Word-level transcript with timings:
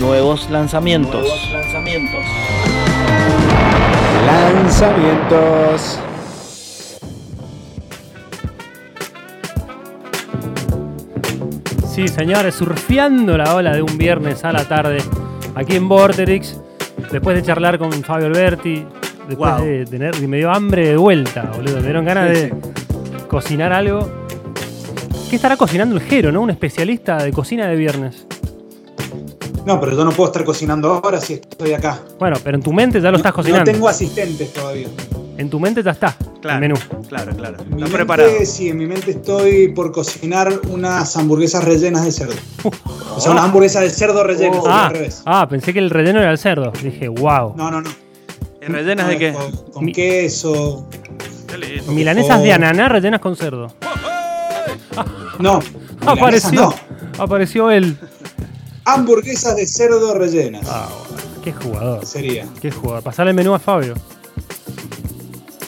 Nuevos 0.00 0.48
lanzamientos. 0.50 1.26
lanzamientos. 1.52 2.24
Lanzamientos. 4.26 5.98
Sí, 11.92 12.08
señores, 12.08 12.54
surfeando 12.54 13.36
la 13.36 13.54
ola 13.54 13.74
de 13.74 13.82
un 13.82 13.98
viernes 13.98 14.44
a 14.44 14.52
la 14.52 14.64
tarde 14.64 14.98
aquí 15.54 15.76
en 15.76 15.88
Vorterix, 15.88 16.58
después 17.10 17.36
de 17.36 17.42
charlar 17.42 17.78
con 17.78 17.92
Fabio 18.04 18.26
Alberti, 18.28 18.84
después 19.28 19.52
Wow. 19.56 19.64
de 19.64 19.84
tener, 19.86 20.14
y 20.22 20.26
me 20.26 20.38
dio 20.38 20.50
hambre 20.50 20.88
de 20.88 20.96
vuelta, 20.96 21.50
boludo. 21.56 21.76
Me 21.76 21.82
dieron 21.82 22.04
ganas 22.04 22.28
Sí, 22.30 22.34
de 22.44 22.54
cocinar 23.28 23.72
algo. 23.72 24.08
¿Qué 25.28 25.36
estará 25.36 25.56
cocinando 25.56 25.96
el 25.96 26.02
Jero, 26.02 26.32
no? 26.32 26.40
Un 26.40 26.50
especialista 26.50 27.22
de 27.22 27.32
cocina 27.32 27.66
de 27.68 27.76
viernes. 27.76 28.26
No, 29.66 29.78
pero 29.80 29.96
yo 29.96 30.04
no 30.04 30.10
puedo 30.10 30.28
estar 30.30 30.44
cocinando 30.44 30.94
ahora 30.94 31.20
si 31.20 31.34
estoy 31.34 31.72
acá. 31.74 32.00
Bueno, 32.18 32.36
pero 32.42 32.56
en 32.56 32.62
tu 32.62 32.72
mente 32.72 33.00
ya 33.00 33.10
lo 33.10 33.18
estás 33.18 33.32
No 33.32 33.36
cocinando. 33.36 33.70
tengo 33.70 33.88
asistentes 33.88 34.52
todavía. 34.52 34.88
En 35.36 35.48
tu 35.48 35.58
mente 35.60 35.82
ya 35.82 35.92
está 35.92 36.16
Claro, 36.42 36.56
el 36.56 36.60
menú. 36.60 36.74
claro, 37.08 37.34
claro. 37.36 37.56
En 37.62 37.68
mi 37.70 37.76
mente, 37.82 37.90
preparado. 37.96 38.30
sí, 38.44 38.68
en 38.68 38.76
mi 38.78 38.86
mente 38.86 39.10
estoy 39.12 39.68
por 39.68 39.90
cocinar 39.92 40.52
unas 40.68 41.16
hamburguesas 41.16 41.64
rellenas 41.64 42.04
de 42.04 42.12
cerdo. 42.12 42.34
O 43.16 43.20
sea, 43.20 43.32
unas 43.32 43.44
hamburguesas 43.44 43.82
de 43.82 43.90
cerdo 43.90 44.22
rellenas, 44.22 44.60
Oh. 44.62 44.68
Ah, 44.68 44.86
al 44.86 44.92
revés. 44.92 45.22
ah, 45.26 45.46
pensé 45.48 45.72
que 45.72 45.78
el 45.80 45.90
relleno 45.90 46.20
era 46.20 46.30
el 46.30 46.38
cerdo. 46.38 46.72
Dije, 46.82 47.08
wow. 47.08 47.54
No, 47.56 47.70
no, 47.70 47.80
no. 47.82 47.90
¿Y 48.62 48.66
rellenas 48.66 49.08
de 49.08 49.18
qué? 49.18 49.32
Con, 49.32 49.52
con 49.72 49.84
Mi- 49.84 49.92
queso. 49.92 50.86
Milanesas 51.88 52.40
de 52.42 52.52
ananá 52.52 52.88
rellenas 52.88 53.20
con 53.20 53.34
cerdo. 53.36 53.66
No. 55.38 55.58
Apareció. 56.06 56.52
no. 56.52 56.74
Apareció 57.18 57.70
él. 57.70 57.96
Hamburguesas 58.84 59.56
de 59.56 59.66
cerdo 59.66 60.14
rellenas. 60.14 60.66
Ah, 60.68 60.88
qué 61.44 61.52
jugador. 61.52 62.04
Sería. 62.04 62.46
Qué 62.60 62.70
jugador. 62.70 63.02
Pasale 63.02 63.30
el 63.30 63.36
menú 63.36 63.54
a 63.54 63.58
Fabio. 63.58 63.94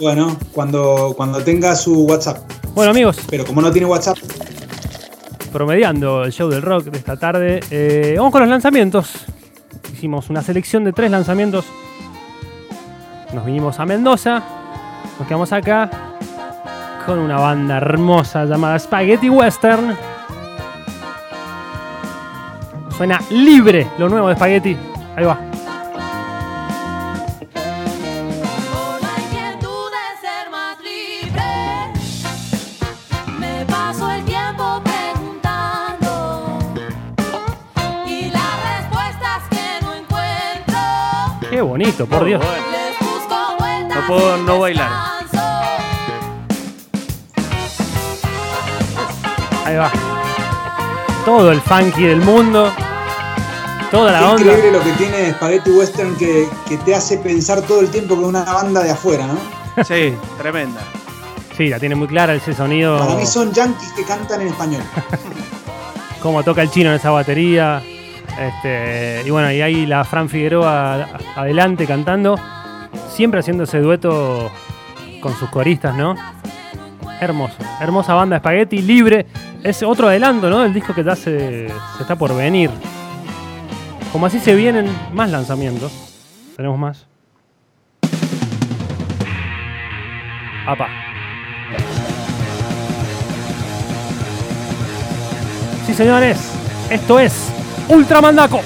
Bueno, 0.00 0.36
cuando, 0.52 1.14
cuando 1.16 1.42
tenga 1.42 1.74
su 1.76 2.04
WhatsApp. 2.04 2.38
Bueno, 2.74 2.90
amigos, 2.90 3.18
Pero 3.30 3.44
como 3.44 3.62
no 3.62 3.70
tiene 3.70 3.86
WhatsApp, 3.86 4.18
promediando 5.52 6.24
el 6.24 6.32
show 6.32 6.50
del 6.50 6.62
rock 6.62 6.86
de 6.86 6.98
esta 6.98 7.16
tarde, 7.16 7.60
eh, 7.70 8.14
vamos 8.16 8.32
con 8.32 8.40
los 8.40 8.50
lanzamientos. 8.50 9.12
Hicimos 9.92 10.28
una 10.28 10.42
selección 10.42 10.82
de 10.84 10.92
tres 10.92 11.10
lanzamientos. 11.10 11.64
Nos 13.32 13.46
vinimos 13.46 13.78
a 13.78 13.86
Mendoza. 13.86 14.42
Nos 15.18 15.28
quedamos 15.28 15.52
acá 15.52 15.88
con 17.06 17.18
una 17.20 17.38
banda 17.38 17.76
hermosa 17.76 18.44
llamada 18.44 18.78
Spaghetti 18.78 19.30
Western. 19.30 19.96
Suena 22.96 23.20
libre 23.30 23.88
lo 23.98 24.08
nuevo 24.08 24.28
de 24.28 24.36
Spaghetti. 24.36 24.76
Ahí 25.16 25.24
va. 25.24 25.34
Con 25.34 25.50
la 29.00 29.14
inquietud 29.20 29.90
de 29.90 30.06
ser 30.20 30.48
más 30.50 30.78
libre, 30.80 31.42
me 33.36 33.64
paso 33.66 34.08
el 34.12 34.24
tiempo 34.24 34.80
preguntando 34.84 36.58
y 38.06 38.30
las 38.30 38.80
respuestas 38.80 39.42
que 39.50 39.84
no 39.84 39.94
encuentro 39.94 40.78
Qué 41.50 41.60
bonito, 41.60 42.06
por 42.06 42.24
Dios. 42.24 42.44
No 43.88 44.06
puedo 44.06 44.36
no 44.36 44.60
bailar. 44.60 44.90
Ahí 49.64 49.76
va. 49.76 50.13
Todo 51.24 51.52
el 51.52 51.60
funky 51.60 52.04
del 52.04 52.20
mundo. 52.20 52.70
Toda 53.90 54.12
la 54.12 54.18
es 54.20 54.24
onda. 54.26 54.42
increíble 54.42 54.72
lo 54.72 54.84
que 54.84 54.92
tiene 54.92 55.30
Spaghetti 55.32 55.70
Western 55.70 56.16
que, 56.16 56.48
que 56.68 56.76
te 56.78 56.94
hace 56.94 57.18
pensar 57.18 57.62
todo 57.62 57.80
el 57.80 57.88
tiempo 57.90 58.14
que 58.16 58.22
es 58.22 58.28
una 58.28 58.44
banda 58.44 58.82
de 58.82 58.90
afuera, 58.90 59.26
¿no? 59.26 59.84
sí, 59.84 60.14
tremenda. 60.38 60.80
Sí, 61.56 61.68
la 61.68 61.78
tiene 61.78 61.94
muy 61.94 62.08
clara 62.08 62.34
ese 62.34 62.52
sonido. 62.52 62.98
Para 62.98 63.14
mí 63.14 63.26
son 63.26 63.52
yankees 63.52 63.92
que 63.92 64.04
cantan 64.04 64.40
en 64.42 64.48
español. 64.48 64.82
Cómo 66.22 66.42
toca 66.42 66.62
el 66.62 66.70
chino 66.70 66.90
en 66.90 66.96
esa 66.96 67.10
batería. 67.10 67.82
Este, 68.38 69.22
y 69.24 69.30
bueno, 69.30 69.52
y 69.52 69.62
ahí 69.62 69.86
la 69.86 70.04
Fran 70.04 70.28
Figueroa 70.28 71.08
adelante 71.36 71.86
cantando. 71.86 72.36
Siempre 73.08 73.40
haciendo 73.40 73.64
ese 73.64 73.78
dueto 73.78 74.50
con 75.20 75.36
sus 75.36 75.48
coristas, 75.50 75.94
¿no? 75.94 76.16
Hermoso. 77.20 77.56
Hermosa 77.80 78.14
banda 78.14 78.38
Spaghetti, 78.38 78.82
libre. 78.82 79.26
Es 79.62 79.82
otro 79.82 80.08
adelanto, 80.08 80.50
¿no? 80.50 80.60
Del 80.60 80.74
disco 80.74 80.94
que 80.94 81.04
ya 81.04 81.16
se, 81.16 81.68
se 81.68 82.02
está 82.02 82.16
por 82.16 82.34
venir. 82.36 82.70
Como 84.12 84.26
así 84.26 84.38
se 84.38 84.54
vienen 84.54 84.86
más 85.12 85.30
lanzamientos. 85.30 85.92
Tenemos 86.56 86.78
más. 86.78 87.06
Apa. 90.66 90.88
Sí, 95.86 95.94
señores. 95.94 96.52
Esto 96.90 97.18
es 97.18 97.50
Ultramandaco. 97.88 98.60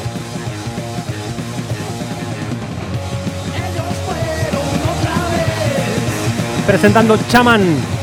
Presentando 6.66 7.16
Chaman. 7.28 7.97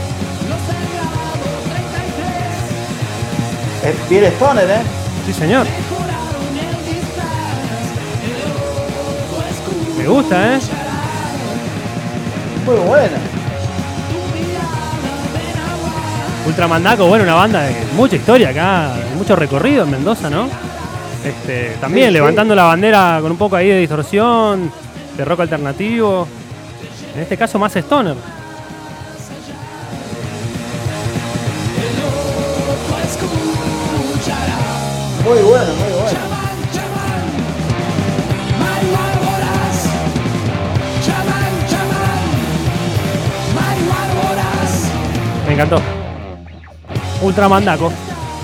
Es 3.86 4.34
stoner, 4.34 4.70
¿eh? 4.70 4.82
Sí, 5.26 5.34
señor. 5.34 5.66
Me 9.98 10.08
gusta, 10.08 10.56
¿eh? 10.56 10.60
Muy 12.66 12.76
buena. 12.76 13.18
Ultramandaco, 16.48 17.08
bueno, 17.08 17.24
una 17.24 17.34
banda 17.34 17.62
de 17.64 17.76
mucha 17.96 18.16
historia 18.16 18.50
acá, 18.50 18.94
mucho 19.18 19.36
recorrido 19.36 19.84
en 19.84 19.92
Mendoza, 19.92 20.30
¿no? 20.30 20.48
Este, 21.24 21.76
también 21.82 22.08
Sí, 22.08 22.10
sí. 22.10 22.14
levantando 22.14 22.54
la 22.54 22.64
bandera 22.66 23.18
con 23.22 23.32
un 23.32 23.38
poco 23.38 23.56
ahí 23.56 23.68
de 23.68 23.80
distorsión, 23.80 24.72
de 25.18 25.26
rock 25.26 25.40
alternativo. 25.42 26.28
En 27.16 27.22
este 27.22 27.36
caso 27.38 27.58
más 27.58 27.76
stoner. 27.76 28.16
Muy 35.26 35.42
bueno, 35.42 35.74
muy 35.74 35.92
bueno. 35.92 36.20
Me 45.48 45.54
encantó. 45.54 45.82
Ultramandaco, 47.24 47.92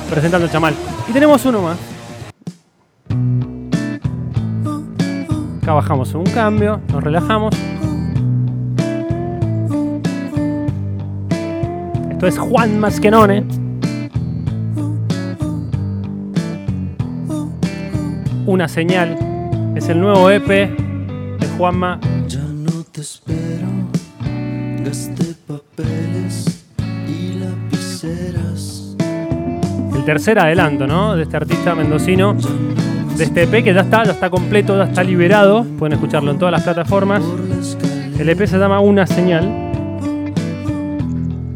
presentando 0.09 0.47
Chamal. 0.47 0.73
Y 1.07 1.13
tenemos 1.13 1.45
uno 1.45 1.61
más. 1.61 1.77
Acá 5.61 5.73
bajamos 5.73 6.15
un 6.15 6.23
cambio, 6.23 6.81
nos 6.91 7.03
relajamos. 7.03 7.53
Esto 12.09 12.27
es 12.27 12.39
Juan 12.39 12.79
Masquenone. 12.79 13.70
Una 18.51 18.67
señal. 18.67 19.17
Es 19.77 19.87
el 19.87 20.01
nuevo 20.01 20.29
EP 20.29 20.45
de 20.45 21.47
Juanma. 21.57 22.01
Ya 22.27 22.41
no 22.41 22.83
te 22.91 22.99
espero, 22.99 23.65
gasté 24.83 25.35
papeles 25.47 26.65
y 27.07 27.39
lapiceras. 27.39 28.97
el 29.95 30.03
tercer 30.03 30.37
adelanto, 30.37 30.85
¿no? 30.85 31.15
De 31.15 31.23
este 31.23 31.37
artista 31.37 31.75
mendocino, 31.75 32.35
de 33.15 33.23
este 33.23 33.43
EP 33.43 33.63
que 33.63 33.73
ya 33.73 33.81
está, 33.83 34.03
ya 34.03 34.11
está 34.11 34.29
completo, 34.29 34.75
ya 34.75 34.83
está 34.83 35.01
liberado. 35.01 35.63
Pueden 35.79 35.93
escucharlo 35.93 36.31
en 36.31 36.37
todas 36.37 36.51
las 36.51 36.63
plataformas. 36.63 37.23
El 38.19 38.27
EP 38.27 38.45
se 38.45 38.57
llama 38.57 38.81
Una 38.81 39.07
Señal. 39.07 39.49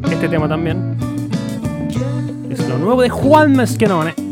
Este 0.09 0.29
tema 0.29 0.47
también. 0.47 0.95
Es 2.49 2.69
lo 2.69 2.77
nuevo 2.77 3.01
de 3.01 3.09
Juan 3.09 3.51
Mesquenone. 3.51 4.24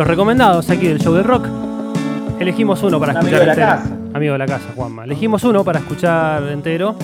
Los 0.00 0.08
recomendados 0.08 0.70
aquí 0.70 0.88
del 0.88 0.98
show 0.98 1.12
del 1.12 1.24
rock. 1.24 1.46
Elegimos 2.38 2.82
uno 2.82 2.98
para 2.98 3.12
escuchar 3.12 3.34
amigo 3.34 3.40
de 3.40 3.46
la 3.46 3.52
entero. 3.52 3.82
casa. 3.82 4.16
Amigo 4.16 4.32
de 4.32 4.38
la 4.38 4.46
casa, 4.46 4.64
Juanma. 4.74 5.04
Elegimos 5.04 5.44
uno 5.44 5.62
para 5.62 5.80
escuchar 5.80 6.42
entero. 6.44 6.94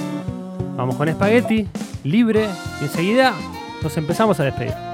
Vamos 0.79 0.97
con 0.97 1.07
Spaghetti, 1.07 1.69
libre. 2.05 2.49
Y 2.81 2.85
enseguida 2.85 3.35
nos 3.83 3.95
empezamos 3.99 4.41
a 4.41 4.45
despedir. 4.45 4.86